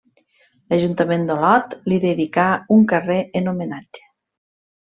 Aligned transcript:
L'ajuntament 0.71 1.27
d'Olot 1.27 1.75
li 1.93 2.01
dedicà 2.07 2.47
un 2.79 2.89
carrer 2.95 3.21
en 3.43 3.53
homenatge. 3.55 4.09